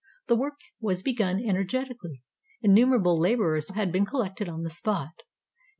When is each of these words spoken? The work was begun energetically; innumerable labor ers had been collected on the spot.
The 0.25 0.35
work 0.35 0.55
was 0.79 1.03
begun 1.03 1.39
energetically; 1.47 2.23
innumerable 2.63 3.19
labor 3.19 3.55
ers 3.57 3.69
had 3.69 3.91
been 3.91 4.07
collected 4.07 4.49
on 4.49 4.61
the 4.61 4.71
spot. 4.71 5.11